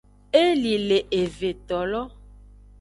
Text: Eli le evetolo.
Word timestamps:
Eli 0.43 0.71
le 0.87 0.97
evetolo. 1.19 2.03